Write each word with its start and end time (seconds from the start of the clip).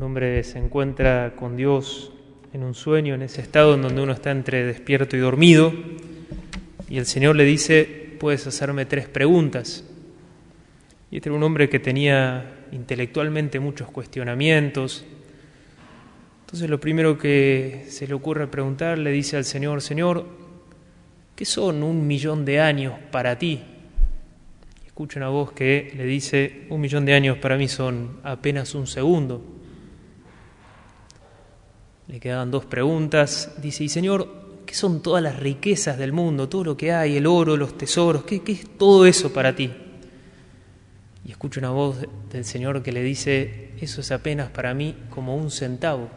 Un 0.00 0.04
hombre 0.06 0.42
se 0.44 0.58
encuentra 0.58 1.34
con 1.36 1.58
Dios 1.58 2.10
en 2.54 2.62
un 2.62 2.72
sueño, 2.72 3.14
en 3.14 3.20
ese 3.20 3.42
estado 3.42 3.74
en 3.74 3.82
donde 3.82 4.00
uno 4.00 4.14
está 4.14 4.30
entre 4.30 4.64
despierto 4.64 5.14
y 5.14 5.20
dormido, 5.20 5.74
y 6.88 6.96
el 6.96 7.04
Señor 7.04 7.36
le 7.36 7.44
dice, 7.44 8.16
puedes 8.18 8.46
hacerme 8.46 8.86
tres 8.86 9.08
preguntas. 9.08 9.84
Y 11.10 11.16
este 11.16 11.28
era 11.28 11.36
un 11.36 11.42
hombre 11.42 11.68
que 11.68 11.80
tenía 11.80 12.64
intelectualmente 12.72 13.60
muchos 13.60 13.90
cuestionamientos. 13.90 15.04
Entonces 16.46 16.70
lo 16.70 16.80
primero 16.80 17.18
que 17.18 17.84
se 17.88 18.06
le 18.06 18.14
ocurre 18.14 18.46
preguntar 18.46 18.96
le 18.96 19.10
dice 19.10 19.36
al 19.36 19.44
Señor, 19.44 19.82
Señor, 19.82 20.24
¿qué 21.36 21.44
son 21.44 21.82
un 21.82 22.06
millón 22.06 22.46
de 22.46 22.58
años 22.58 22.94
para 23.10 23.38
ti? 23.38 23.60
escucha 24.86 25.18
una 25.18 25.28
voz 25.28 25.52
que 25.52 25.92
le 25.94 26.04
dice, 26.04 26.62
un 26.70 26.80
millón 26.80 27.04
de 27.04 27.12
años 27.12 27.36
para 27.36 27.58
mí 27.58 27.68
son 27.68 28.20
apenas 28.22 28.74
un 28.74 28.86
segundo. 28.86 29.59
Le 32.10 32.18
quedaban 32.18 32.50
dos 32.50 32.64
preguntas. 32.64 33.54
Dice, 33.62 33.84
y 33.84 33.88
Señor, 33.88 34.28
¿qué 34.66 34.74
son 34.74 35.00
todas 35.00 35.22
las 35.22 35.38
riquezas 35.38 35.96
del 35.96 36.12
mundo? 36.12 36.48
Todo 36.48 36.64
lo 36.64 36.76
que 36.76 36.92
hay, 36.92 37.16
el 37.16 37.26
oro, 37.26 37.56
los 37.56 37.78
tesoros, 37.78 38.24
¿qué, 38.24 38.42
qué 38.42 38.50
es 38.50 38.68
todo 38.76 39.06
eso 39.06 39.32
para 39.32 39.54
ti? 39.54 39.70
Y 41.24 41.30
escucha 41.30 41.60
una 41.60 41.70
voz 41.70 41.98
del 42.32 42.44
Señor 42.44 42.82
que 42.82 42.90
le 42.90 43.04
dice, 43.04 43.70
eso 43.80 44.00
es 44.00 44.10
apenas 44.10 44.50
para 44.50 44.74
mí 44.74 44.96
como 45.10 45.36
un 45.36 45.52
centavo. 45.52 46.08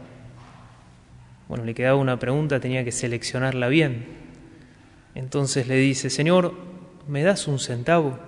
Bueno, 1.48 1.64
le 1.64 1.74
quedaba 1.74 1.96
una 1.96 2.18
pregunta, 2.18 2.58
tenía 2.58 2.84
que 2.84 2.90
seleccionarla 2.90 3.68
bien. 3.68 4.04
Entonces 5.14 5.68
le 5.68 5.76
dice, 5.76 6.10
Señor, 6.10 6.54
¿me 7.06 7.22
das 7.22 7.46
un 7.46 7.60
centavo? 7.60 8.18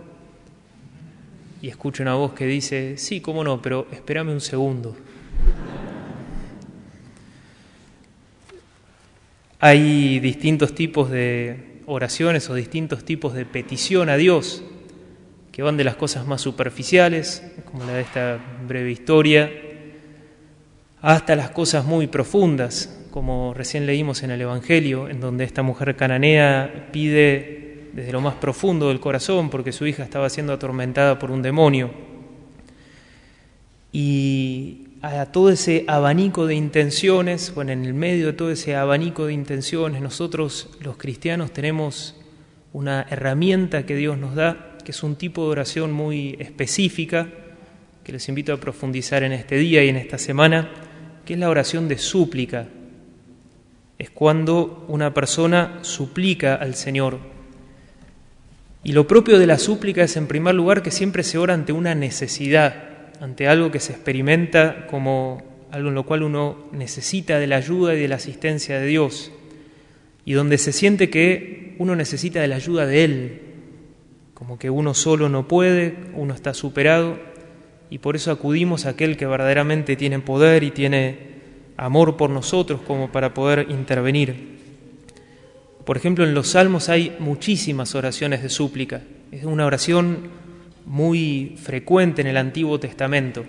y 1.67 1.69
escucho 1.69 2.05
una 2.05 2.15
voz 2.15 2.33
que 2.33 2.47
dice, 2.47 2.97
sí, 2.97 3.21
cómo 3.21 3.43
no, 3.43 3.61
pero 3.61 3.89
espérame 3.91 4.31
un 4.31 4.41
segundo. 4.41 4.97
Hay 9.67 10.21
distintos 10.21 10.77
tipos 10.77 11.11
de 11.11 11.81
oraciones 11.87 12.49
o 12.49 12.55
distintos 12.55 13.05
tipos 13.05 13.35
de 13.35 13.45
petición 13.45 14.09
a 14.09 14.17
Dios 14.17 14.63
que 15.51 15.61
van 15.61 15.77
de 15.77 15.83
las 15.83 15.97
cosas 15.97 16.25
más 16.25 16.41
superficiales, 16.41 17.43
como 17.65 17.83
la 17.83 17.95
de 17.95 18.03
esta 18.03 18.39
breve 18.65 18.93
historia, 18.93 19.51
hasta 21.03 21.35
las 21.35 21.51
cosas 21.51 21.85
muy 21.85 22.07
profundas, 22.07 23.09
como 23.11 23.55
recién 23.55 23.87
leímos 23.87 24.23
en 24.23 24.31
el 24.31 24.41
Evangelio, 24.41 25.09
en 25.09 25.19
donde 25.19 25.43
esta 25.43 25.65
mujer 25.65 25.97
cananea 25.97 26.91
pide 26.93 27.89
desde 27.93 28.13
lo 28.13 28.21
más 28.21 28.37
profundo 28.37 28.91
del 28.91 29.01
corazón 29.01 29.51
porque 29.51 29.73
su 29.73 29.85
hija 29.85 30.05
estaba 30.05 30.31
siendo 30.31 30.53
atormentada 30.53 31.19
por 31.19 31.33
un 31.33 31.43
demonio. 31.43 31.91
Y 33.91 34.86
a 35.07 35.27
todo 35.33 35.51
ese 35.51 35.85
abanico 35.87 36.47
de 36.47 36.55
intenciones, 36.55 37.55
bueno, 37.55 37.73
en 37.73 37.85
el 37.85 37.95
medio 37.95 38.27
de 38.27 38.33
todo 38.33 38.51
ese 38.51 38.75
abanico 38.75 39.27
de 39.27 39.33
intenciones, 39.33 40.03
nosotros 40.03 40.69
los 40.81 40.97
cristianos 40.97 41.53
tenemos 41.53 42.17
una 42.73 43.07
herramienta 43.09 43.87
que 43.87 43.95
Dios 43.95 44.19
nos 44.19 44.35
da, 44.35 44.77
que 44.85 44.91
es 44.91 45.03
un 45.03 45.17
tipo 45.17 45.45
de 45.45 45.51
oración 45.51 45.93
muy 45.93 46.37
específica, 46.39 47.29
que 48.05 48.13
les 48.13 48.29
invito 48.29 48.53
a 48.53 48.61
profundizar 48.61 49.23
en 49.23 49.33
este 49.33 49.57
día 49.57 49.85
y 49.85 49.89
en 49.89 49.97
esta 49.97 50.19
semana, 50.19 50.71
que 51.25 51.35
es 51.35 51.39
la 51.39 51.51
oración 51.51 51.89
de 51.89 51.99
súplica. 51.99 52.67
Es 53.99 54.11
cuando 54.11 54.85
una 54.89 55.15
persona 55.15 55.79
suplica 55.83 56.55
al 56.57 56.75
Señor 56.75 57.37
y 58.87 58.93
lo 58.93 59.09
propio 59.09 59.41
de 59.41 59.49
la 59.49 59.59
súplica 59.59 60.05
es, 60.05 60.17
en 60.17 60.29
primer 60.29 60.55
lugar, 60.55 60.81
que 60.81 60.93
siempre 60.93 61.25
se 61.25 61.39
ora 61.39 61.55
ante 61.55 61.73
una 61.73 61.97
necesidad, 61.97 62.96
ante 63.21 63.49
algo 63.49 63.71
que 63.71 63.81
se 63.81 63.93
experimenta 63.93 64.87
como 64.87 65.43
algo 65.71 65.89
en 65.89 65.95
lo 65.95 66.05
cual 66.05 66.23
uno 66.23 66.69
necesita 66.73 67.39
de 67.39 67.47
la 67.47 67.57
ayuda 67.57 67.95
y 67.95 68.01
de 68.01 68.09
la 68.09 68.17
asistencia 68.17 68.79
de 68.79 68.87
Dios, 68.87 69.33
y 70.25 70.33
donde 70.33 70.59
se 70.59 70.73
siente 70.73 71.11
que 71.11 71.77
uno 71.79 71.97
necesita 71.97 72.41
de 72.41 72.49
la 72.49 72.57
ayuda 72.57 72.87
de 72.87 73.05
Él, 73.05 73.41
como 74.35 74.59
que 74.59 74.71
uno 74.71 74.95
solo 74.95 75.29
no 75.29 75.49
puede, 75.49 75.95
uno 76.15 76.35
está 76.35 76.55
superado, 76.55 77.19
y 77.91 77.99
por 77.99 78.17
eso 78.17 78.31
acudimos 78.31 78.87
a 78.87 78.91
aquel 78.91 79.17
que 79.17 79.27
verdaderamente 79.27 79.97
tiene 79.97 80.19
poder 80.19 80.63
y 80.63 80.71
tiene 80.71 81.37
amor 81.77 82.17
por 82.17 82.31
nosotros 82.31 82.81
como 82.81 83.13
para 83.13 83.35
poder 83.35 83.67
intervenir. 83.71 84.57
Por 85.85 85.97
ejemplo, 85.97 86.25
en 86.25 86.35
los 86.35 86.49
salmos 86.49 86.89
hay 86.89 87.15
muchísimas 87.21 87.95
oraciones 87.95 88.43
de 88.43 88.49
súplica. 88.49 89.03
Es 89.31 89.45
una 89.45 89.67
oración 89.67 90.46
muy 90.87 91.57
frecuente 91.61 92.23
en 92.23 92.29
el 92.29 92.37
Antiguo 92.37 92.81
Testamento. 92.81 93.45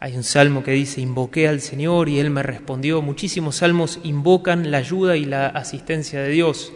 Hay 0.00 0.16
un 0.16 0.24
salmo 0.24 0.62
que 0.62 0.72
dice, 0.72 1.00
invoqué 1.00 1.48
al 1.48 1.60
Señor 1.60 2.08
y 2.08 2.18
Él 2.18 2.28
me 2.28 2.42
respondió. 2.42 3.00
Muchísimos 3.00 3.56
salmos 3.56 4.00
invocan 4.02 4.70
la 4.70 4.78
ayuda 4.78 5.16
y 5.16 5.24
la 5.24 5.46
asistencia 5.46 6.20
de 6.20 6.28
Dios. 6.28 6.72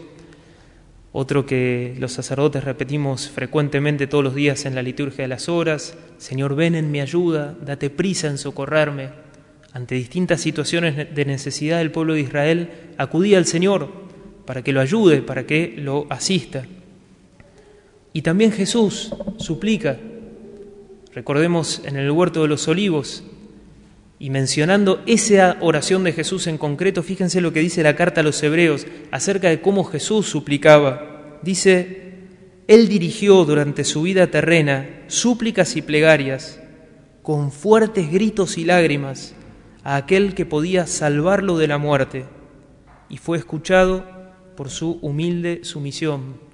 Otro 1.11 1.45
que 1.45 1.95
los 1.99 2.13
sacerdotes 2.13 2.63
repetimos 2.63 3.29
frecuentemente 3.29 4.07
todos 4.07 4.23
los 4.23 4.35
días 4.35 4.65
en 4.65 4.75
la 4.75 4.81
liturgia 4.81 5.23
de 5.23 5.27
las 5.27 5.49
horas, 5.49 5.97
Señor, 6.17 6.55
ven 6.55 6.75
en 6.75 6.91
mi 6.91 7.01
ayuda, 7.01 7.55
date 7.61 7.89
prisa 7.89 8.27
en 8.27 8.37
socorrerme. 8.37 9.09
Ante 9.73 9.95
distintas 9.95 10.41
situaciones 10.41 11.13
de 11.13 11.25
necesidad 11.25 11.79
del 11.79 11.91
pueblo 11.91 12.13
de 12.13 12.21
Israel, 12.21 12.71
acudía 12.97 13.37
al 13.37 13.45
Señor 13.45 13.91
para 14.45 14.63
que 14.63 14.73
lo 14.73 14.81
ayude, 14.81 15.21
para 15.21 15.45
que 15.45 15.75
lo 15.77 16.07
asista. 16.09 16.65
Y 18.13 18.21
también 18.21 18.51
Jesús 18.51 19.13
suplica, 19.37 19.97
recordemos 21.13 21.81
en 21.85 21.95
el 21.97 22.09
huerto 22.11 22.41
de 22.41 22.47
los 22.47 22.67
olivos, 22.67 23.23
y 24.21 24.31
mencionando 24.31 25.01
esa 25.05 25.57
oración 25.61 26.03
de 26.03 26.11
Jesús 26.11 26.47
en 26.47 26.57
concreto, 26.57 27.03
fíjense 27.03 27.39
lo 27.39 27.53
que 27.53 27.61
dice 27.61 27.83
la 27.83 27.95
carta 27.95 28.19
a 28.19 28.23
los 28.23 28.41
hebreos 28.43 28.85
acerca 29.11 29.47
de 29.49 29.61
cómo 29.61 29.85
Jesús 29.85 30.27
suplicaba. 30.27 31.39
Dice, 31.41 32.15
Él 32.67 32.89
dirigió 32.89 33.45
durante 33.45 33.85
su 33.85 34.01
vida 34.01 34.27
terrena 34.27 35.03
súplicas 35.07 35.77
y 35.77 35.81
plegarias 35.81 36.59
con 37.21 37.51
fuertes 37.51 38.11
gritos 38.11 38.57
y 38.57 38.65
lágrimas 38.65 39.35
a 39.83 39.95
aquel 39.95 40.35
que 40.35 40.45
podía 40.45 40.85
salvarlo 40.85 41.57
de 41.57 41.67
la 41.67 41.77
muerte, 41.77 42.25
y 43.07 43.17
fue 43.17 43.37
escuchado 43.37 44.03
por 44.57 44.69
su 44.69 44.99
humilde 45.01 45.61
sumisión. 45.63 46.48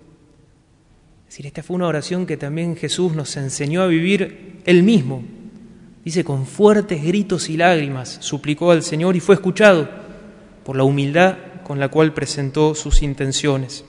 Es 1.28 1.34
decir, 1.34 1.48
esta 1.48 1.64
fue 1.64 1.76
una 1.76 1.88
oración 1.88 2.26
que 2.26 2.38
también 2.38 2.76
Jesús 2.76 3.14
nos 3.14 3.36
enseñó 3.36 3.82
a 3.82 3.88
vivir 3.88 4.62
él 4.66 4.84
mismo. 4.84 5.24
Dice, 6.04 6.24
con 6.24 6.46
fuertes 6.46 7.04
gritos 7.04 7.50
y 7.50 7.58
lágrimas 7.58 8.18
suplicó 8.22 8.72
al 8.72 8.84
Señor 8.84 9.16
y 9.16 9.20
fue 9.20 9.36
escuchado 9.36 9.90
por 10.64 10.76
la 10.76 10.84
humildad 10.84 11.38
con 11.64 11.80
la 11.80 11.90
cual 11.90 12.14
presentó 12.14 12.76
sus 12.76 13.02
intenciones. 13.02 13.84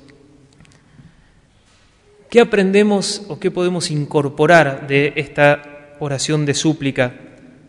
¿Qué 2.31 2.41
aprendemos 2.41 3.25
o 3.29 3.39
qué 3.39 3.51
podemos 3.51 3.91
incorporar 3.91 4.87
de 4.87 5.13
esta 5.17 5.95
oración 6.01 6.47
de 6.47 6.55
súplica? 6.55 7.15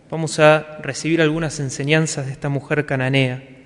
Vamos 0.09 0.39
a 0.39 0.79
recibir 0.81 1.21
algunas 1.21 1.59
enseñanzas 1.59 2.25
de 2.25 2.31
esta 2.31 2.47
mujer 2.47 2.85
cananea. 2.85 3.56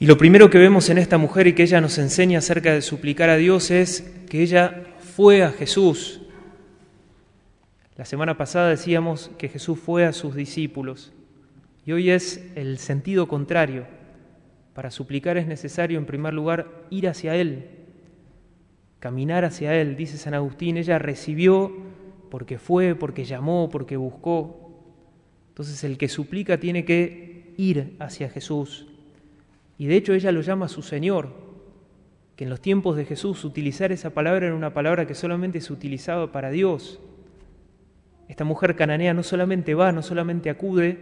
Y 0.00 0.06
lo 0.06 0.16
primero 0.16 0.48
que 0.48 0.58
vemos 0.58 0.90
en 0.90 0.98
esta 0.98 1.18
mujer 1.18 1.48
y 1.48 1.54
que 1.54 1.64
ella 1.64 1.80
nos 1.80 1.98
enseña 1.98 2.38
acerca 2.38 2.72
de 2.72 2.82
suplicar 2.82 3.30
a 3.30 3.36
Dios 3.36 3.72
es 3.72 4.02
que 4.28 4.42
ella 4.42 4.84
fue 5.00 5.42
a 5.42 5.50
Jesús. 5.50 6.20
La 7.96 8.04
semana 8.04 8.36
pasada 8.36 8.68
decíamos 8.68 9.32
que 9.38 9.48
Jesús 9.48 9.76
fue 9.76 10.06
a 10.06 10.12
sus 10.12 10.36
discípulos 10.36 11.12
y 11.84 11.90
hoy 11.90 12.10
es 12.10 12.48
el 12.54 12.78
sentido 12.78 13.26
contrario. 13.26 13.86
Para 14.72 14.92
suplicar 14.92 15.36
es 15.36 15.48
necesario 15.48 15.98
en 15.98 16.06
primer 16.06 16.32
lugar 16.32 16.68
ir 16.90 17.08
hacia 17.08 17.34
Él, 17.34 17.66
caminar 19.00 19.44
hacia 19.44 19.74
Él, 19.74 19.96
dice 19.96 20.16
San 20.16 20.34
Agustín, 20.34 20.76
ella 20.76 21.00
recibió 21.00 21.72
porque 22.30 22.58
fue, 22.58 22.94
porque 22.94 23.24
llamó, 23.24 23.68
porque 23.68 23.96
buscó. 23.96 24.70
Entonces 25.48 25.82
el 25.82 25.98
que 25.98 26.08
suplica 26.08 26.60
tiene 26.60 26.84
que 26.84 27.52
ir 27.56 27.96
hacia 27.98 28.30
Jesús, 28.30 28.86
y 29.78 29.86
de 29.86 29.96
hecho 29.96 30.12
ella 30.12 30.32
lo 30.32 30.40
llama 30.40 30.68
su 30.68 30.82
Señor, 30.82 31.28
que 32.34 32.44
en 32.44 32.50
los 32.50 32.60
tiempos 32.60 32.96
de 32.96 33.04
Jesús 33.04 33.44
utilizar 33.44 33.92
esa 33.92 34.10
palabra 34.10 34.46
era 34.46 34.56
una 34.56 34.74
palabra 34.74 35.06
que 35.06 35.14
solamente 35.14 35.60
se 35.60 35.72
utilizaba 35.72 36.32
para 36.32 36.50
Dios. 36.50 37.00
Esta 38.28 38.44
mujer 38.44 38.74
cananea 38.74 39.14
no 39.14 39.22
solamente 39.22 39.74
va, 39.74 39.92
no 39.92 40.02
solamente 40.02 40.50
acude, 40.50 40.98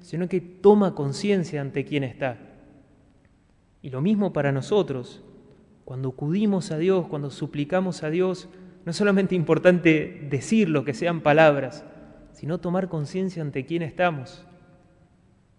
sino 0.00 0.28
que 0.28 0.40
toma 0.40 0.94
conciencia 0.94 1.62
ante 1.62 1.84
quién 1.84 2.04
está. 2.04 2.38
Y 3.80 3.90
lo 3.90 4.02
mismo 4.02 4.32
para 4.32 4.52
nosotros. 4.52 5.22
Cuando 5.84 6.10
acudimos 6.10 6.70
a 6.70 6.76
Dios, 6.76 7.06
cuando 7.06 7.30
suplicamos 7.30 8.02
a 8.02 8.10
Dios, 8.10 8.48
no 8.84 8.90
es 8.90 8.96
solamente 8.96 9.34
importante 9.34 10.26
decir 10.30 10.68
lo 10.68 10.84
que 10.84 10.92
sean 10.92 11.22
palabras, 11.22 11.84
sino 12.32 12.58
tomar 12.58 12.88
conciencia 12.88 13.42
ante 13.42 13.64
quién 13.64 13.82
estamos 13.82 14.44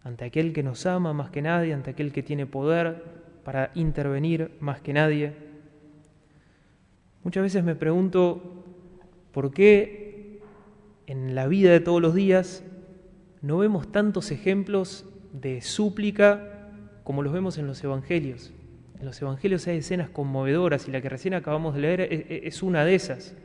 ante 0.04 0.26
aquel 0.26 0.54
que 0.54 0.64
nos 0.64 0.86
ama 0.86 1.14
más 1.14 1.30
que 1.30 1.42
nadie, 1.42 1.74
ante 1.74 1.92
aquel 1.92 2.12
que 2.12 2.24
tiene 2.24 2.46
poder 2.46 3.04
para 3.44 3.72
intervenir 3.76 4.52
más 4.60 4.82
que 4.82 4.94
nadie. 4.94 5.34
Muchas 7.24 7.44
veces 7.44 7.64
me 7.64 7.76
pregunto 7.76 8.64
por 9.32 9.54
qué 9.54 10.40
en 11.08 11.36
la 11.36 11.48
vida 11.48 11.72
de 11.72 11.80
todos 11.80 12.02
los 12.02 12.14
días 12.14 12.64
no 13.42 13.58
vemos 13.58 13.92
tantos 13.92 14.32
ejemplos 14.32 15.06
de 15.34 15.62
súplica 15.62 16.70
como 17.04 17.24
los 17.24 17.34
vemos 17.34 17.58
en 17.58 17.68
los 17.68 17.84
evangelios. 17.84 18.54
En 19.00 19.06
los 19.06 19.22
evangelios 19.22 19.66
hay 19.68 19.78
escenas 19.78 20.10
conmovedoras 20.10 20.88
y 20.88 20.92
la 20.92 21.02
que 21.02 21.10
recién 21.10 21.34
acabamos 21.34 21.76
de 21.76 21.82
leer 21.82 22.02
es 22.30 22.62
una 22.62 22.84
de 22.84 22.96
esas. 22.96 23.36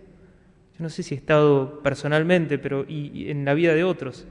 Yo 0.76 0.82
no 0.82 0.88
sé 0.88 1.04
si 1.04 1.14
he 1.14 1.18
estado 1.18 1.80
personalmente, 1.82 2.58
pero 2.58 2.84
y, 2.88 3.30
en 3.30 3.44
la 3.44 3.54
vida 3.54 3.74
de 3.74 3.84
otros. 3.84 4.26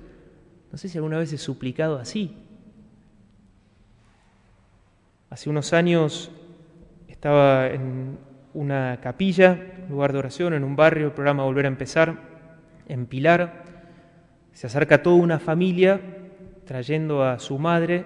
No 0.73 0.79
sé 0.79 0.89
si 0.89 0.97
alguna 0.97 1.19
vez 1.19 1.31
he 1.31 1.37
suplicado 1.37 1.99
así. 1.99 2.35
Hace 5.29 5.51
unos 5.51 5.71
años 5.71 6.31
estaba 7.07 7.67
en 7.67 8.17
una 8.55 8.99
capilla, 8.99 9.55
lugar 9.87 10.13
de 10.13 10.17
oración, 10.17 10.55
en 10.55 10.63
un 10.63 10.75
barrio, 10.75 11.05
el 11.05 11.11
programa 11.11 11.43
Volver 11.43 11.65
a 11.65 11.67
Empezar, 11.67 12.17
en 12.87 13.05
Pilar. 13.05 13.65
Se 14.53 14.65
acerca 14.65 15.03
toda 15.03 15.17
una 15.17 15.37
familia 15.37 16.01
trayendo 16.65 17.23
a 17.23 17.37
su 17.37 17.59
madre, 17.59 18.05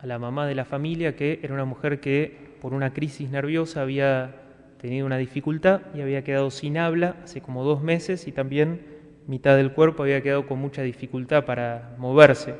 a 0.00 0.06
la 0.06 0.18
mamá 0.18 0.46
de 0.46 0.54
la 0.54 0.64
familia, 0.64 1.14
que 1.14 1.38
era 1.42 1.52
una 1.52 1.66
mujer 1.66 2.00
que 2.00 2.56
por 2.62 2.72
una 2.72 2.94
crisis 2.94 3.28
nerviosa 3.28 3.82
había 3.82 4.36
tenido 4.80 5.04
una 5.04 5.18
dificultad 5.18 5.82
y 5.94 6.00
había 6.00 6.24
quedado 6.24 6.50
sin 6.50 6.78
habla 6.78 7.16
hace 7.24 7.42
como 7.42 7.62
dos 7.62 7.82
meses 7.82 8.26
y 8.26 8.32
también 8.32 8.93
mitad 9.26 9.56
del 9.56 9.72
cuerpo 9.72 10.02
había 10.02 10.22
quedado 10.22 10.46
con 10.46 10.58
mucha 10.58 10.82
dificultad 10.82 11.44
para 11.44 11.94
moverse. 11.98 12.54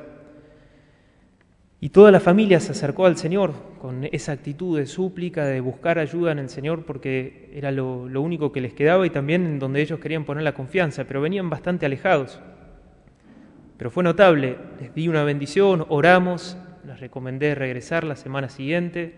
Y 1.81 1.90
toda 1.90 2.11
la 2.11 2.20
familia 2.20 2.61
se 2.61 2.72
acercó 2.72 3.05
al 3.05 3.19
Señor 3.19 3.52
con 3.78 4.08
esa 4.11 4.32
actitud 4.32 4.78
de 4.78 4.87
súplica, 4.87 5.44
de 5.44 5.61
buscar 5.61 5.99
ayuda 5.99 6.32
en 6.32 6.38
el 6.38 6.49
Señor, 6.49 6.87
porque 6.87 7.50
era 7.52 7.70
lo, 7.70 8.05
único 8.05 8.52
que 8.52 8.62
les 8.62 8.72
quedaba 8.72 9.06
y 9.06 9.11
también 9.11 9.44
en 9.44 9.58
donde 9.58 9.82
ellos 9.82 10.00
querían 10.00 10.25
poner 10.25 10.44
la 10.44 10.55
confianza, 10.55 11.05
pero 11.05 11.20
venían 11.20 11.50
bastante 11.50 11.84
alejados. 11.84 12.40
Pero 13.76 13.90
fue 13.90 14.02
notable, 14.02 14.56
les 14.81 14.94
di 14.94 15.08
una 15.08 15.25
bendición, 15.25 15.84
oramos, 15.90 16.56
les 16.87 17.00
recomendé 17.00 17.55
regresar 17.55 18.05
la 18.05 18.17
semana 18.17 18.49
siguiente, 18.49 19.14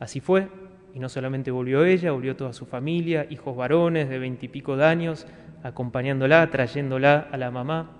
así 0.00 0.18
fue, 0.18 0.48
y 0.92 0.98
no 0.98 1.08
solamente 1.08 1.52
volvió 1.52 1.84
ella, 1.84 2.10
volvió 2.10 2.34
toda 2.34 2.52
su 2.52 2.66
familia, 2.66 3.26
hijos 3.30 3.56
varones 3.56 4.08
de 4.08 4.18
veintipico 4.18 4.76
de 4.76 4.86
años, 4.86 5.28
acompañándola, 5.62 6.48
trayéndola 6.50 7.28
a 7.30 7.36
la 7.36 7.50
mamá. 7.50 7.90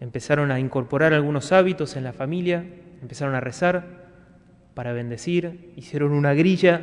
Empezaron 0.00 0.50
a 0.50 0.60
incorporar 0.60 1.12
algunos 1.12 1.52
hábitos 1.52 1.96
en 1.96 2.04
la 2.04 2.12
familia, 2.12 2.64
empezaron 3.02 3.34
a 3.34 3.40
rezar 3.40 4.08
para 4.74 4.92
bendecir, 4.92 5.72
hicieron 5.76 6.12
una 6.12 6.34
grilla 6.34 6.80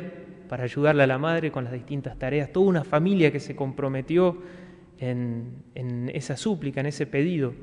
para 0.48 0.64
ayudarle 0.64 1.02
a 1.02 1.06
la 1.06 1.18
madre 1.18 1.50
con 1.50 1.64
las 1.64 1.72
distintas 1.72 2.18
tareas, 2.18 2.52
toda 2.52 2.66
una 2.66 2.84
familia 2.84 3.32
que 3.32 3.40
se 3.40 3.56
comprometió 3.56 4.42
en, 4.98 5.64
esa 6.12 6.36
súplica, 6.36 6.80
en 6.80 6.86
ese 6.86 7.06
pedido. 7.06 7.54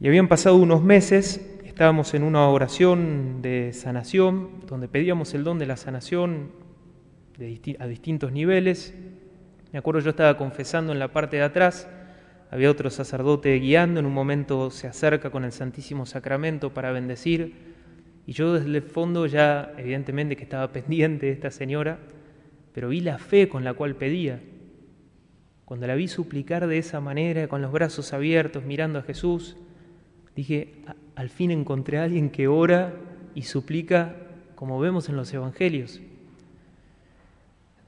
Y 0.00 0.08
habían 0.08 0.28
pasado 0.28 0.56
unos 0.56 0.82
meses 0.82 1.54
Estábamos 1.74 2.14
en 2.14 2.22
una 2.22 2.48
oración 2.50 3.42
de 3.42 3.72
sanación, 3.72 4.60
donde 4.68 4.86
pedíamos 4.86 5.34
el 5.34 5.42
don 5.42 5.58
de 5.58 5.66
la 5.66 5.76
sanación 5.76 6.52
a 7.80 7.86
distintos 7.88 8.30
niveles. 8.30 8.94
Me 9.74 9.78
acuerdo 9.78 10.02
yo 10.02 10.10
estaba 10.10 10.36
confesando 10.36 10.92
en 10.92 11.00
la 11.00 11.08
parte 11.08 11.38
de 11.38 11.42
atrás, 11.42 11.88
había 12.48 12.70
otro 12.70 12.90
sacerdote 12.90 13.58
guiando, 13.58 13.98
en 13.98 14.06
un 14.06 14.14
momento 14.14 14.70
se 14.70 14.86
acerca 14.86 15.30
con 15.30 15.42
el 15.42 15.50
Santísimo 15.50 16.06
Sacramento 16.06 16.72
para 16.72 16.92
bendecir, 16.92 17.74
y 18.24 18.34
yo 18.34 18.54
desde 18.54 18.68
el 18.68 18.82
fondo 18.82 19.26
ya, 19.26 19.72
evidentemente 19.76 20.36
que 20.36 20.44
estaba 20.44 20.68
pendiente 20.72 21.26
de 21.26 21.32
esta 21.32 21.50
señora, 21.50 21.98
pero 22.72 22.90
vi 22.90 23.00
la 23.00 23.18
fe 23.18 23.48
con 23.48 23.64
la 23.64 23.74
cual 23.74 23.96
pedía. 23.96 24.40
Cuando 25.64 25.88
la 25.88 25.96
vi 25.96 26.06
suplicar 26.06 26.68
de 26.68 26.78
esa 26.78 27.00
manera, 27.00 27.48
con 27.48 27.60
los 27.60 27.72
brazos 27.72 28.12
abiertos, 28.12 28.62
mirando 28.62 29.00
a 29.00 29.02
Jesús, 29.02 29.56
dije, 30.36 30.84
al 31.16 31.30
fin 31.30 31.50
encontré 31.50 31.98
a 31.98 32.04
alguien 32.04 32.30
que 32.30 32.46
ora 32.46 32.94
y 33.34 33.42
suplica 33.42 34.14
como 34.54 34.78
vemos 34.78 35.08
en 35.08 35.16
los 35.16 35.34
evangelios. 35.34 36.00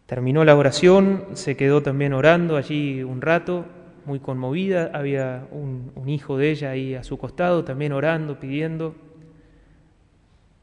Terminó 0.06 0.44
la 0.44 0.55
oración, 0.55 1.25
se 1.32 1.56
quedó 1.56 1.82
también 1.82 2.12
orando 2.12 2.56
allí 2.56 3.03
un 3.03 3.20
rato, 3.20 3.64
muy 4.05 4.20
conmovida, 4.20 4.93
había 4.94 5.49
un, 5.50 5.91
hijo 6.08 6.38
de 6.38 6.50
ella 6.53 6.70
ahí 6.70 6.94
a 6.94 7.03
su 7.03 7.19
costado, 7.19 7.64
también 7.64 7.93
orando, 7.93 8.38
pidiendo. 8.38 8.94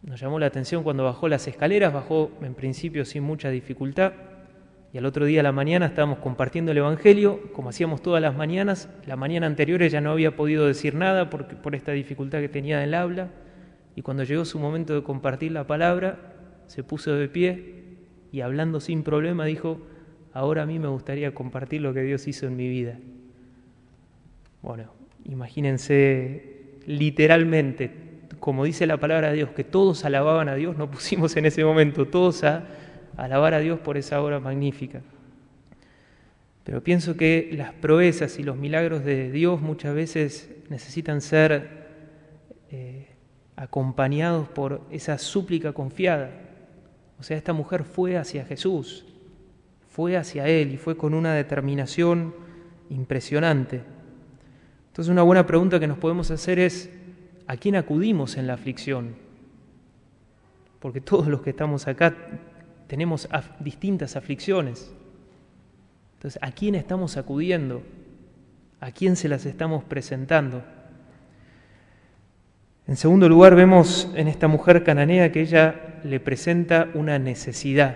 Nos 0.02 0.22
llamó 0.22 0.40
la 0.40 0.46
atención 0.46 0.84
cuando 0.84 1.04
bajó 1.04 1.28
las 1.28 1.46
escaleras, 1.46 1.92
bajó 1.92 2.32
en 2.42 2.54
principio 2.54 3.04
sin 3.04 3.24
mucha 3.24 3.50
dificultad, 3.50 4.14
y 4.94 4.98
al 4.98 5.06
otro 5.06 5.26
día 5.26 5.42
a 5.42 5.44
la 5.44 5.52
mañana 5.52 5.88
estábamos 5.88 6.20
compartiendo 6.20 6.72
el 6.72 6.78
Evangelio, 6.78 7.52
como 7.52 7.68
hacíamos 7.68 8.02
todas 8.02 8.22
las 8.22 8.36
mañanas. 8.36 8.88
La 9.06 9.18
mañana 9.18 9.48
anterior 9.48 9.82
ella 9.82 10.00
no 10.00 10.12
había 10.12 10.38
podido 10.38 10.68
decir 10.68 10.96
nada 10.96 11.30
por, 11.30 11.76
esta 11.76 11.92
dificultad 11.92 12.40
que 12.40 12.48
tenía 12.48 12.80
del 12.80 12.94
habla. 12.94 13.30
Y 13.96 14.04
cuando 14.04 14.24
llegó 14.24 14.46
su 14.46 14.60
momento 14.60 14.94
de 14.94 15.04
compartir 15.04 15.52
la 15.52 15.66
palabra, 15.66 16.20
se 16.68 16.84
puso 16.84 17.14
de 17.14 17.28
pie 17.28 17.83
y 18.34 18.42
hablando 18.42 18.80
sin 18.80 19.04
problema 19.04 19.46
dijo, 19.46 19.80
ahora 20.34 20.64
a 20.64 20.66
mí 20.66 20.80
me 20.80 20.88
gustaría 20.88 21.36
compartir 21.36 21.82
lo 21.82 21.94
que 21.94 22.02
Dios 22.02 22.28
hizo 22.28 22.48
en 22.48 22.56
mi 22.56 22.68
vida. 22.68 22.98
Bueno, 24.64 24.92
imagínense 25.26 26.80
literalmente, 26.88 27.92
como 28.40 28.66
dice 28.66 28.88
la 28.88 28.98
palabra 28.98 29.30
de 29.30 29.36
Dios, 29.36 29.52
que 29.52 29.64
todos 29.64 30.04
alababan 30.04 30.50
a 30.50 30.56
Dios, 30.56 30.76
no 30.78 30.90
pusimos 30.92 31.38
en 31.38 31.46
ese 31.46 31.64
momento 31.64 32.08
todos 32.08 32.44
a 32.44 32.68
alabar 33.18 33.54
a 33.54 33.60
Dios 33.60 33.80
por 33.80 33.98
esa 33.98 34.20
obra 34.20 34.40
magnífica. 34.40 35.02
Pero 36.64 36.84
pienso 36.84 37.16
que 37.16 37.52
las 37.54 37.74
proezas 37.74 38.40
y 38.40 38.44
los 38.44 38.58
milagros 38.58 39.06
de 39.06 39.32
Dios 39.32 39.62
muchas 39.62 39.94
veces 39.94 40.50
necesitan 40.70 41.22
ser 41.22 41.84
eh, 42.72 43.10
acompañados 43.58 44.50
por 44.50 44.82
esa 44.90 45.20
súplica 45.20 45.72
confiada. 45.74 46.43
O 47.20 47.24
sea, 47.24 47.38
esta 47.38 47.54
mujer 47.54 47.84
fue 47.84 48.18
hacia 48.18 48.46
Jesús, 48.46 49.06
fue 49.90 50.18
hacia 50.18 50.48
Él 50.48 50.74
y 50.74 50.78
fue 50.78 50.98
con 50.98 51.14
una 51.14 51.34
determinación 51.34 52.34
impresionante. 52.90 53.82
Entonces 54.88 55.12
una 55.12 55.24
buena 55.24 55.46
pregunta 55.46 55.80
que 55.80 55.88
nos 55.88 55.98
podemos 55.98 56.30
hacer 56.32 56.60
es, 56.60 56.90
¿a 57.48 57.58
quién 57.58 57.76
acudimos 57.76 58.38
en 58.38 58.48
la 58.48 58.54
aflicción? 58.54 59.16
Porque 60.80 61.02
todos 61.02 61.28
los 61.28 61.42
que 61.42 61.52
estamos 61.52 61.88
acá 61.88 62.16
tenemos 62.88 63.28
distintas 63.60 64.16
aflicciones. 64.16 64.92
Entonces, 66.16 66.40
¿a 66.42 66.52
quién 66.52 66.76
estamos 66.76 67.18
acudiendo? 67.18 67.84
¿A 68.80 68.92
quién 68.92 69.16
se 69.16 69.30
las 69.30 69.46
estamos 69.46 69.84
presentando? 69.84 70.64
En 72.94 72.98
segundo 72.98 73.28
lugar, 73.28 73.56
vemos 73.56 74.08
en 74.14 74.28
esta 74.28 74.48
mujer 74.48 74.84
cananea 74.84 75.32
que 75.32 75.42
ella 75.42 76.00
le 76.04 76.20
presenta 76.20 76.92
una 76.94 77.18
necesidad. 77.18 77.96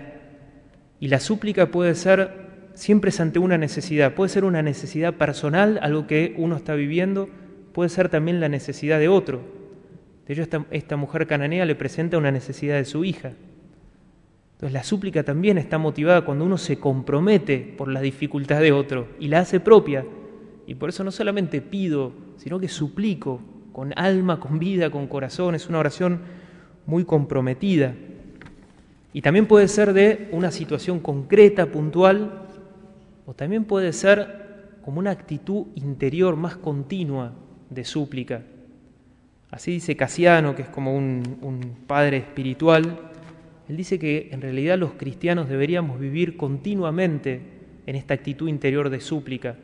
Y 0.98 1.06
la 1.06 1.20
súplica 1.20 1.70
puede 1.70 1.94
ser, 1.94 2.32
siempre 2.74 3.10
es 3.10 3.20
ante 3.20 3.38
una 3.38 3.56
necesidad, 3.58 4.14
puede 4.14 4.28
ser 4.28 4.42
una 4.42 4.60
necesidad 4.60 5.14
personal, 5.14 5.78
algo 5.82 6.08
que 6.08 6.34
uno 6.36 6.56
está 6.56 6.74
viviendo, 6.74 7.28
puede 7.72 7.90
ser 7.90 8.08
también 8.08 8.40
la 8.40 8.48
necesidad 8.48 8.98
de 8.98 9.06
otro. 9.06 9.40
De 10.26 10.32
hecho, 10.32 10.42
esta, 10.42 10.66
esta 10.72 10.96
mujer 10.96 11.28
cananea 11.28 11.64
le 11.64 11.76
presenta 11.76 12.18
una 12.18 12.32
necesidad 12.32 12.74
de 12.74 12.84
su 12.84 13.04
hija. 13.04 13.34
Entonces 14.54 14.72
la 14.72 14.82
súplica 14.82 15.22
también 15.22 15.58
está 15.58 15.78
motivada 15.78 16.24
cuando 16.24 16.44
uno 16.44 16.58
se 16.58 16.80
compromete 16.80 17.72
por 17.78 17.86
la 17.86 18.00
dificultad 18.00 18.60
de 18.60 18.72
otro 18.72 19.06
y 19.20 19.28
la 19.28 19.38
hace 19.38 19.60
propia. 19.60 20.04
Y 20.66 20.74
por 20.74 20.88
eso 20.88 21.04
no 21.04 21.12
solamente 21.12 21.60
pido, 21.60 22.12
sino 22.36 22.58
que 22.58 22.66
suplico 22.66 23.40
con 23.78 23.92
alma, 23.94 24.40
con 24.40 24.58
vida, 24.58 24.90
con 24.90 25.06
corazón. 25.06 25.54
Es 25.54 25.68
una 25.68 25.78
oración 25.78 26.18
muy 26.84 27.04
comprometida. 27.04 27.94
Y 29.12 29.22
también 29.22 29.46
puede 29.46 29.68
ser 29.68 29.92
de 29.92 30.28
una 30.32 30.50
situación 30.50 30.98
concreta, 30.98 31.66
puntual, 31.66 32.42
o 33.24 33.34
también 33.34 33.66
puede 33.66 33.92
ser 33.92 34.80
como 34.82 34.98
una 34.98 35.12
actitud 35.12 35.66
interior 35.76 36.34
más 36.34 36.56
continua 36.56 37.34
de 37.70 37.84
súplica. 37.84 38.42
Así 39.52 39.70
dice 39.70 39.96
Casiano, 39.96 40.56
que 40.56 40.62
es 40.62 40.68
como 40.70 40.96
un, 40.96 41.38
un 41.42 41.76
padre 41.86 42.16
espiritual, 42.16 42.98
él 43.68 43.76
dice 43.76 44.00
que 44.00 44.30
en 44.32 44.40
realidad 44.40 44.76
los 44.76 44.94
cristianos 44.94 45.48
deberíamos 45.48 46.00
vivir 46.00 46.36
continuamente 46.36 47.42
en 47.86 47.94
esta 47.94 48.14
actitud 48.14 48.48
interior 48.48 48.90
de 48.90 48.98
súplica, 48.98 49.54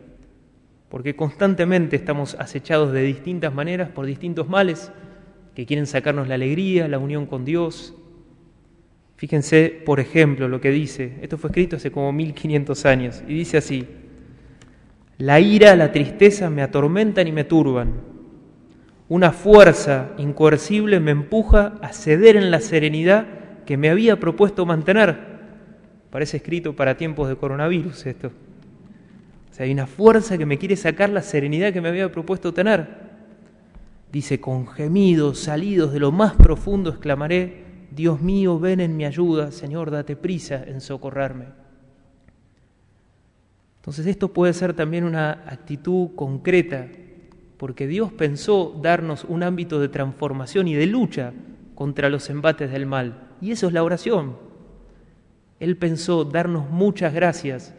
porque 0.95 1.17
constantemente 1.17 1.97
estamos 1.97 2.37
acechados 2.39 2.93
de 2.93 3.03
distintas 3.03 3.53
maneras 3.53 3.89
por 3.89 4.07
distintos 4.07 4.49
males 4.49 4.93
que 5.57 5.67
quieren 5.67 5.89
sacarnos 5.89 6.29
la 6.29 6.37
alegría, 6.37 6.87
la 6.87 7.01
unión 7.01 7.27
con 7.27 7.45
Dios. 7.45 7.97
Fíjense, 9.17 9.83
por 9.85 9.99
ejemplo, 9.99 10.47
lo 10.47 10.61
que 10.61 10.71
dice, 10.71 11.19
esto 11.21 11.37
fue 11.37 11.51
escrito 11.51 11.75
hace 11.75 11.91
como 11.91 12.13
1500 12.13 12.87
años, 12.87 13.25
y 13.27 13.35
dice 13.35 13.57
así, 13.57 13.89
la 15.19 15.41
ira, 15.41 15.75
la 15.75 15.91
tristeza 15.91 16.49
me 16.49 16.63
atormentan 16.63 17.27
y 17.27 17.33
me 17.33 17.43
turban. 17.43 17.95
Una 19.09 19.33
fuerza 19.33 20.13
incoercible 20.17 21.01
me 21.01 21.11
empuja 21.11 21.75
a 21.83 21.93
ceder 21.93 22.37
en 22.37 22.53
la 22.53 22.61
serenidad 22.61 23.27
que 23.67 23.77
me 23.77 23.91
había 23.91 24.21
propuesto 24.21 24.65
mantener. 24.65 25.19
Parece 26.11 26.37
escrito 26.37 26.77
para 26.77 26.97
tiempos 26.97 27.29
de 27.29 27.35
coronavirus 27.35 28.07
esto. 28.07 28.31
Hay 29.59 29.71
una 29.71 29.87
fuerza 29.87 30.37
que 30.37 30.47
me 30.47 30.59
quiere 30.59 30.77
sacar 30.77 31.11
la 31.11 31.23
serenidad 31.23 31.73
que 31.73 31.81
me 31.81 31.89
había 31.89 32.11
propuesto 32.11 32.53
tener. 32.53 33.05
dice, 34.11 34.41
con 34.41 34.67
gemidos 34.67 35.41
salidos 35.41 35.93
de 35.93 36.01
lo 36.01 36.13
más 36.13 36.35
profundo 36.35 36.91
exclamaré, 36.91 37.65
Dios 37.91 38.21
mío, 38.21 38.59
ven 38.59 38.81
en 38.81 38.97
mi 38.97 39.05
ayuda, 39.05 39.53
Señor, 39.53 39.91
date 39.91 40.17
prisa 40.17 40.63
en 40.65 40.81
socorrerme. 40.81 41.47
Entonces 43.77 44.07
esto 44.07 44.33
puede 44.33 44.53
ser 44.53 44.75
también 44.75 45.05
una 45.05 45.45
actitud 45.47 46.11
concreta, 46.17 46.89
porque 47.57 47.87
Dios 47.87 48.13
pensó 48.13 48.79
darnos 48.83 49.25
un 49.25 49.43
ámbito 49.43 49.81
de 49.81 49.89
transformación 49.89 50.69
y 50.69 50.75
de 50.75 50.87
lucha 50.87 51.33
contra 51.75 52.09
los 52.09 52.31
embates 52.31 52.71
del 52.71 52.87
mal, 52.87 53.29
y 53.41 53.53
eso 53.53 53.69
es 53.69 53.73
la 53.73 53.85
oración. 53.85 54.37
Él 55.61 55.77
pensó 55.77 56.25
darnos 56.25 56.71
muchas 56.71 57.15
gracias 57.15 57.75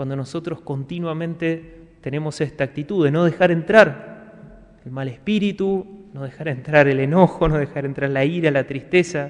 cuando 0.00 0.16
nosotros 0.16 0.62
continuamente 0.62 1.88
tenemos 2.00 2.40
esta 2.40 2.64
actitud 2.64 3.04
de 3.04 3.10
no 3.10 3.22
dejar 3.22 3.50
entrar 3.50 4.78
el 4.82 4.90
mal 4.90 5.08
espíritu, 5.08 6.06
no 6.14 6.22
dejar 6.22 6.48
entrar 6.48 6.88
el 6.88 7.00
enojo, 7.00 7.50
no 7.50 7.58
dejar 7.58 7.84
entrar 7.84 8.08
la 8.08 8.24
ira, 8.24 8.50
la 8.50 8.66
tristeza, 8.66 9.28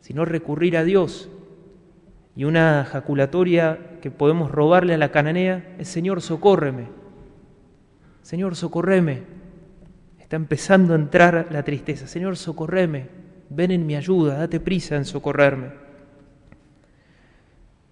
sino 0.00 0.24
recurrir 0.24 0.78
a 0.78 0.84
Dios. 0.84 1.28
Y 2.34 2.44
una 2.44 2.86
jaculatoria 2.86 3.98
que 4.00 4.10
podemos 4.10 4.50
robarle 4.50 4.94
a 4.94 4.96
la 4.96 5.10
cananea 5.10 5.74
es 5.78 5.88
Señor, 5.88 6.22
socórreme. 6.22 6.86
Señor, 8.22 8.56
socorreme. 8.56 9.24
Está 10.18 10.36
empezando 10.36 10.94
a 10.94 10.96
entrar 10.96 11.48
la 11.50 11.64
tristeza. 11.64 12.06
Señor, 12.06 12.38
socorreme. 12.38 13.08
Ven 13.50 13.70
en 13.70 13.84
mi 13.84 13.94
ayuda, 13.94 14.38
date 14.38 14.58
prisa 14.58 14.96
en 14.96 15.04
socorrerme. 15.04 15.66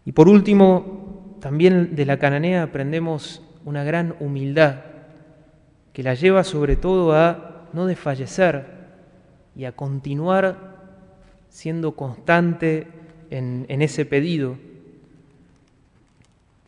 Y 0.07 0.13
por 0.13 0.31
último, 0.31 1.10
también 1.41 1.97
de 1.97 2.07
la 2.07 2.19
cananea 2.19 2.63
aprendemos 2.65 3.43
una 3.65 3.83
gran 3.83 4.15
humildad 4.21 4.77
que 5.93 6.03
la 6.03 6.15
lleva 6.15 6.45
sobre 6.45 6.77
todo 6.77 7.13
a 7.15 7.69
no 7.73 7.87
desfallecer 7.87 8.67
y 9.57 9.65
a 9.65 9.73
continuar 9.73 10.77
siendo 11.49 11.93
constante 11.93 12.87
en, 13.31 13.67
ese 13.83 14.05
pedido. 14.05 14.57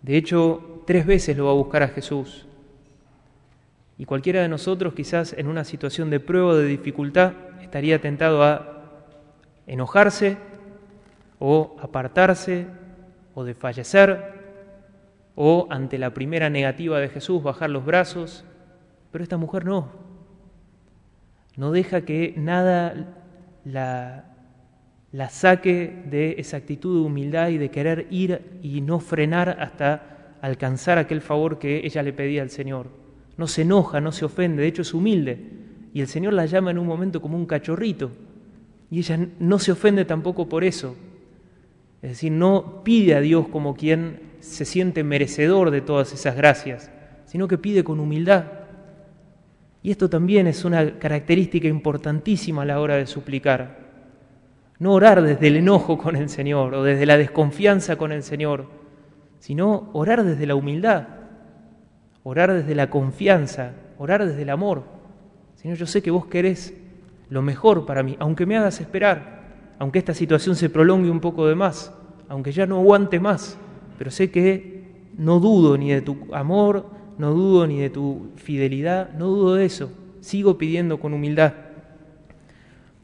De 0.02 0.16
hecho, 0.16 0.82
tres 0.86 1.06
veces 1.06 1.36
lo 1.36 1.46
va 1.46 1.52
a 1.52 1.54
buscar 1.54 1.82
a 1.82 1.88
Jesús. 1.88 2.46
Y 3.98 4.04
cualquiera 4.04 4.42
de 4.42 4.48
nosotros 4.48 4.94
quizás 4.94 5.32
en 5.34 5.46
una 5.46 5.64
situación 5.64 6.10
de 6.10 6.18
prueba 6.18 6.48
o 6.48 6.56
de 6.56 6.66
dificultad 6.66 7.34
estaría 7.60 8.00
tentado 8.00 8.42
a 8.42 8.82
enojarse 9.66 10.38
o 11.38 11.76
apartarse 11.80 12.66
o 13.34 13.44
de 13.44 13.54
fallecer 13.54 14.31
o 15.34 15.66
ante 15.70 15.98
la 15.98 16.12
primera 16.14 16.50
negativa 16.50 17.00
de 17.00 17.08
Jesús 17.08 17.42
bajar 17.42 17.70
los 17.70 17.84
brazos, 17.84 18.44
pero 19.10 19.24
esta 19.24 19.36
mujer 19.36 19.64
no. 19.64 19.88
No 21.56 21.70
deja 21.70 22.02
que 22.02 22.34
nada 22.36 23.14
la, 23.64 24.24
la 25.12 25.28
saque 25.28 26.02
de 26.10 26.36
esa 26.38 26.56
actitud 26.56 27.00
de 27.00 27.06
humildad 27.06 27.48
y 27.48 27.58
de 27.58 27.70
querer 27.70 28.06
ir 28.10 28.58
y 28.62 28.80
no 28.80 29.00
frenar 29.00 29.56
hasta 29.60 30.36
alcanzar 30.40 30.98
aquel 30.98 31.20
favor 31.20 31.58
que 31.58 31.82
ella 31.84 32.02
le 32.02 32.12
pedía 32.12 32.42
al 32.42 32.50
Señor. 32.50 32.88
No 33.36 33.46
se 33.46 33.62
enoja, 33.62 34.00
no 34.00 34.12
se 34.12 34.24
ofende, 34.24 34.62
de 34.62 34.68
hecho 34.68 34.82
es 34.82 34.94
humilde. 34.94 35.38
Y 35.94 36.00
el 36.00 36.08
Señor 36.08 36.32
la 36.32 36.46
llama 36.46 36.70
en 36.70 36.78
un 36.78 36.86
momento 36.86 37.20
como 37.20 37.36
un 37.36 37.46
cachorrito. 37.46 38.10
Y 38.90 38.98
ella 38.98 39.18
no 39.38 39.58
se 39.58 39.72
ofende 39.72 40.04
tampoco 40.04 40.48
por 40.48 40.64
eso. 40.64 40.96
Es 42.02 42.10
decir, 42.10 42.32
no 42.32 42.82
pide 42.82 43.14
a 43.14 43.20
Dios 43.20 43.48
como 43.48 43.74
quien 43.74 44.31
se 44.42 44.64
siente 44.64 45.04
merecedor 45.04 45.70
de 45.70 45.80
todas 45.80 46.12
esas 46.12 46.36
gracias, 46.36 46.90
sino 47.26 47.46
que 47.46 47.58
pide 47.58 47.84
con 47.84 48.00
humildad. 48.00 48.44
Y 49.82 49.90
esto 49.92 50.10
también 50.10 50.46
es 50.48 50.64
una 50.64 50.98
característica 50.98 51.68
importantísima 51.68 52.62
a 52.62 52.66
la 52.66 52.80
hora 52.80 52.96
de 52.96 53.06
suplicar. 53.06 53.78
No 54.78 54.92
orar 54.92 55.22
desde 55.22 55.46
el 55.46 55.56
enojo 55.56 55.96
con 55.96 56.16
el 56.16 56.28
Señor 56.28 56.74
o 56.74 56.82
desde 56.82 57.06
la 57.06 57.16
desconfianza 57.16 57.96
con 57.96 58.10
el 58.10 58.24
Señor, 58.24 58.66
sino 59.38 59.90
orar 59.92 60.24
desde 60.24 60.46
la 60.46 60.56
humildad, 60.56 61.06
orar 62.24 62.52
desde 62.52 62.74
la 62.74 62.90
confianza, 62.90 63.74
orar 63.96 64.26
desde 64.26 64.42
el 64.42 64.50
amor. 64.50 64.82
Señor, 65.54 65.76
yo 65.76 65.86
sé 65.86 66.02
que 66.02 66.10
vos 66.10 66.26
querés 66.26 66.74
lo 67.28 67.42
mejor 67.42 67.86
para 67.86 68.02
mí, 68.02 68.16
aunque 68.18 68.44
me 68.44 68.56
hagas 68.56 68.80
esperar, 68.80 69.42
aunque 69.78 70.00
esta 70.00 70.14
situación 70.14 70.56
se 70.56 70.68
prolongue 70.68 71.10
un 71.10 71.20
poco 71.20 71.46
de 71.46 71.54
más, 71.54 71.92
aunque 72.28 72.50
ya 72.50 72.66
no 72.66 72.78
aguante 72.78 73.20
más, 73.20 73.58
pero 74.02 74.10
sé 74.10 74.32
que 74.32 74.82
no 75.16 75.38
dudo 75.38 75.78
ni 75.78 75.92
de 75.92 76.02
tu 76.02 76.26
amor, 76.34 76.86
no 77.18 77.30
dudo 77.34 77.68
ni 77.68 77.78
de 77.78 77.88
tu 77.88 78.32
fidelidad, 78.34 79.12
no 79.12 79.28
dudo 79.28 79.54
de 79.54 79.64
eso, 79.64 79.92
sigo 80.20 80.58
pidiendo 80.58 80.98
con 80.98 81.14
humildad. 81.14 81.52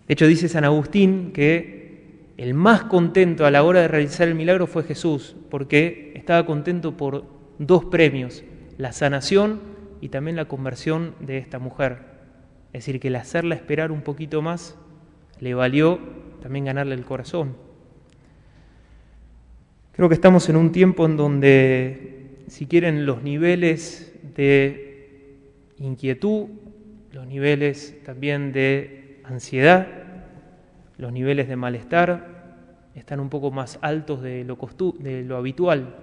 De 0.09 0.13
hecho, 0.13 0.27
dice 0.27 0.49
San 0.49 0.65
Agustín 0.65 1.31
que 1.33 2.33
el 2.37 2.53
más 2.53 2.83
contento 2.83 3.47
a 3.47 3.53
la 3.53 3.63
hora 3.63 3.83
de 3.83 3.87
realizar 3.87 4.27
el 4.27 4.35
milagro 4.35 4.67
fue 4.67 4.83
Jesús, 4.83 5.37
porque 5.51 6.11
estaba 6.17 6.45
contento 6.45 6.97
por 6.97 7.27
dos 7.61 7.85
premios, 7.85 8.43
la 8.77 8.91
sanación 8.91 9.61
y 10.01 10.09
también 10.09 10.35
la 10.35 10.47
conversión 10.47 11.15
de 11.21 11.39
esta 11.39 11.61
mujer. 11.61 11.99
Es 12.73 12.85
decir, 12.85 12.99
que 12.99 13.07
el 13.07 13.15
hacerla 13.15 13.55
esperar 13.55 13.93
un 13.93 14.01
poquito 14.01 14.43
más 14.43 14.77
le 15.39 15.55
valió 15.55 16.01
también 16.43 16.65
ganarle 16.65 16.97
el 16.97 17.05
corazón. 17.05 17.68
Creo 19.99 20.09
que 20.09 20.15
estamos 20.15 20.49
en 20.49 20.55
un 20.55 20.71
tiempo 20.71 21.07
en 21.07 21.17
donde, 21.17 22.45
si 22.47 22.67
quieren, 22.67 23.05
los 23.05 23.25
niveles 23.25 24.15
de 24.37 25.41
inquietud, 25.79 26.47
los 27.11 27.27
niveles 27.27 28.01
también 28.05 28.53
de 28.53 29.21
ansiedad, 29.25 29.89
los 30.99 31.13
niveles 31.13 31.49
de 31.49 31.57
malestar 31.57 32.29
están 32.95 33.19
un 33.19 33.29
poco 33.29 33.51
más 33.51 33.81
altos 33.83 34.23
de 34.23 34.45
lo, 34.45 34.57
de 35.01 35.25
lo 35.25 35.37
habitual. 35.37 35.97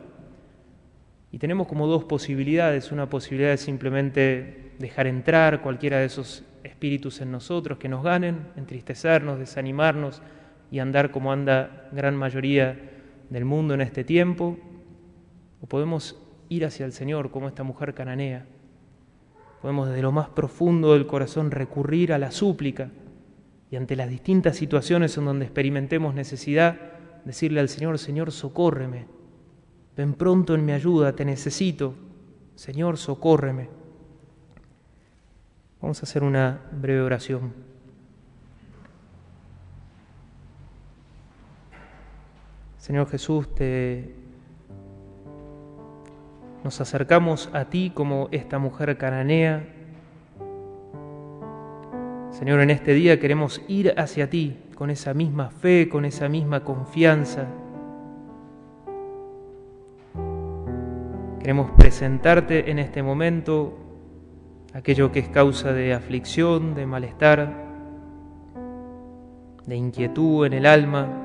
Y 1.32 1.38
tenemos 1.38 1.66
como 1.66 1.88
dos 1.88 2.04
posibilidades. 2.04 2.92
Una 2.92 3.10
posibilidad 3.10 3.54
es 3.54 3.62
simplemente 3.62 4.74
dejar 4.78 5.08
entrar 5.08 5.62
cualquiera 5.62 6.00
de 6.00 6.08
esos 6.08 6.44
espíritus 6.66 7.22
en 7.22 7.32
nosotros 7.32 7.78
que 7.78 7.88
nos 7.88 8.04
ganen, 8.04 8.40
entristecernos, 8.58 9.40
desanimarnos 9.40 10.22
y 10.70 10.80
andar 10.80 11.12
como 11.12 11.32
anda 11.32 11.88
gran 11.94 12.18
mayoría 12.18 12.92
del 13.30 13.46
mundo 13.46 13.74
en 13.74 13.82
este 13.82 14.04
tiempo. 14.04 14.58
O 15.62 15.68
podemos 15.68 16.20
ir 16.50 16.66
hacia 16.66 16.86
el 16.86 16.94
Señor 16.94 17.32
como 17.32 17.48
esta 17.48 17.64
mujer 17.64 17.94
cananea. 17.94 18.46
Podemos 19.62 19.88
desde 19.88 20.02
lo 20.02 20.12
más 20.12 20.30
profundo 20.30 20.94
del 20.94 21.08
corazón 21.08 21.52
recurrir 21.52 22.14
a 22.14 22.20
la 22.20 22.32
súplica 22.32 22.92
y 23.72 23.76
ante 23.76 23.96
las 23.96 24.10
distintas 24.10 24.56
situaciones 24.56 25.18
en 25.18 25.26
donde 25.26 25.46
experimentemos 25.46 26.14
necesidad, 26.14 26.78
decirle 27.26 27.60
al 27.60 27.70
Señor, 27.70 27.98
Señor, 27.98 28.32
socórreme, 28.32 29.08
ven 29.98 30.14
pronto 30.14 30.54
en 30.54 30.66
mi 30.66 30.72
ayuda, 30.72 31.16
te 31.16 31.26
necesito, 31.26 31.96
Señor, 32.56 32.98
socórreme. 32.98 33.70
Vamos 35.82 36.02
a 36.02 36.06
hacer 36.06 36.24
una 36.24 36.62
breve 36.72 37.02
oración. 37.02 37.75
Señor 42.86 43.08
Jesús, 43.08 43.50
te 43.56 44.14
nos 46.64 46.80
acercamos 46.82 47.50
a 47.52 47.66
ti 47.66 47.92
como 47.92 48.30
esta 48.32 48.60
mujer 48.60 48.96
cananea 48.96 49.68
Señor, 52.30 52.62
en 52.62 52.70
este 52.70 52.94
día 52.94 53.20
queremos 53.20 53.60
ir 53.68 53.96
hacia 53.98 54.30
ti 54.30 54.60
con 54.76 54.92
esa 54.92 55.16
misma 55.16 55.50
fe, 55.50 55.90
con 55.90 56.06
esa 56.06 56.30
misma 56.30 56.64
confianza. 56.64 57.48
Queremos 61.40 61.72
presentarte 61.72 62.70
en 62.70 62.78
este 62.78 63.02
momento 63.02 63.80
aquello 64.76 65.12
que 65.12 65.22
es 65.22 65.30
causa 65.30 65.74
de 65.74 65.92
aflicción, 65.92 66.76
de 66.76 66.86
malestar, 66.86 67.52
de 69.66 69.76
inquietud 69.76 70.46
en 70.46 70.54
el 70.54 70.68
alma. 70.68 71.25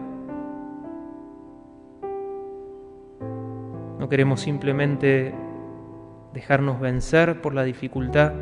Queremos 4.10 4.40
simplemente 4.40 5.32
dejarnos 6.34 6.80
vencer 6.80 7.40
por 7.40 7.54
la 7.54 7.62
dificultad, 7.62 8.32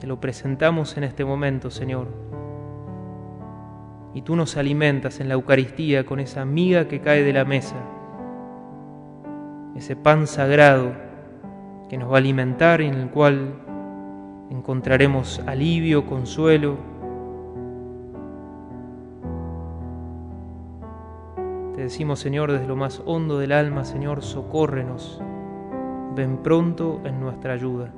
te 0.00 0.06
lo 0.06 0.18
presentamos 0.20 0.96
en 0.96 1.04
este 1.04 1.24
momento, 1.24 1.70
Señor. 1.70 2.08
Y 4.14 4.22
tú 4.22 4.36
nos 4.36 4.56
alimentas 4.56 5.20
en 5.20 5.28
la 5.28 5.34
Eucaristía 5.34 6.04
con 6.04 6.18
esa 6.18 6.44
miga 6.44 6.88
que 6.88 7.00
cae 7.00 7.22
de 7.22 7.32
la 7.32 7.44
mesa, 7.44 7.76
ese 9.76 9.94
pan 9.94 10.26
sagrado 10.26 10.92
que 11.88 11.98
nos 11.98 12.10
va 12.10 12.16
a 12.16 12.18
alimentar 12.18 12.80
y 12.80 12.86
en 12.86 12.94
el 12.94 13.10
cual 13.10 13.54
encontraremos 14.50 15.40
alivio, 15.46 16.06
consuelo. 16.06 16.91
Decimos, 21.82 22.20
Señor, 22.20 22.52
desde 22.52 22.68
lo 22.68 22.76
más 22.76 23.02
hondo 23.06 23.40
del 23.40 23.50
alma, 23.50 23.84
Señor, 23.84 24.22
socórrenos. 24.22 25.20
Ven 26.14 26.40
pronto 26.40 27.00
en 27.04 27.18
nuestra 27.18 27.54
ayuda. 27.54 27.92